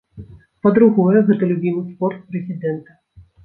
[0.67, 3.01] Па-другое, гэта любімы спорт прэзідэнта.